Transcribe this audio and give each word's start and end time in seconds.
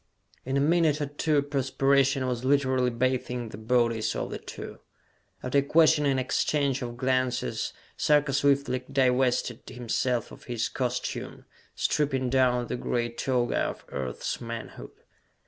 In 0.45 0.57
a 0.57 0.61
minute 0.61 0.99
or 0.99 1.05
two, 1.05 1.43
perspiration 1.43 2.25
was 2.25 2.43
literally 2.43 2.89
bathing 2.89 3.49
the 3.49 3.57
bodies 3.59 4.15
of 4.15 4.31
the 4.31 4.39
two. 4.39 4.79
After 5.43 5.59
a 5.59 5.61
questioning 5.61 6.17
exchange 6.17 6.81
of 6.81 6.97
glances, 6.97 7.71
Sarka 7.97 8.33
swiftly 8.33 8.83
divested 8.91 9.61
himself 9.69 10.31
of 10.31 10.45
his 10.45 10.69
costume, 10.69 11.45
stripping 11.75 12.31
down 12.31 12.61
to 12.63 12.69
the 12.69 12.81
gray 12.81 13.09
toga 13.09 13.57
of 13.59 13.85
Earth's 13.89 14.41
manhood. 14.41 14.89